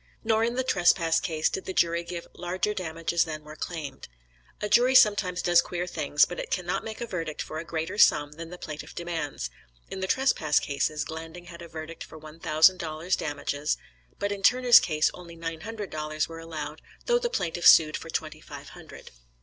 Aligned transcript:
Nor 0.23 0.43
in 0.43 0.55
the 0.55 0.63
trespass 0.63 1.19
case 1.19 1.47
did 1.47 1.65
the 1.65 1.75
jury 1.75 2.03
give 2.03 2.25
"larger 2.33 2.73
damages 2.73 3.23
than 3.23 3.43
were 3.43 3.55
claimed." 3.55 4.07
A 4.59 4.67
jury 4.67 4.95
sometimes 4.95 5.43
does 5.43 5.61
queer 5.61 5.85
things, 5.85 6.25
but 6.25 6.39
it 6.39 6.49
cannot 6.49 6.83
make 6.83 7.01
a 7.01 7.05
verdict 7.05 7.39
for 7.43 7.59
a 7.59 7.63
greater 7.63 7.99
sum 7.99 8.31
than 8.31 8.49
the 8.49 8.57
plaintiff 8.57 8.95
demands; 8.95 9.51
in 9.91 9.99
the 9.99 10.07
trespass 10.07 10.59
cases, 10.59 11.03
Glanding 11.05 11.45
had 11.49 11.61
a 11.61 11.67
verdict 11.67 12.03
for 12.03 12.17
one 12.17 12.39
thousand 12.39 12.79
dollars 12.79 13.15
damages, 13.15 13.77
but 14.17 14.31
in 14.31 14.41
Turner's 14.41 14.79
case 14.79 15.11
only 15.13 15.35
nine 15.35 15.61
hundred 15.61 15.91
dollars 15.91 16.27
were 16.27 16.39
allowed, 16.39 16.81
though 17.05 17.19
the 17.19 17.29
plaintiff 17.29 17.67
sued 17.67 17.95
for 17.95 18.09
twenty 18.09 18.41
five 18.41 18.69
hundred. 18.69 19.11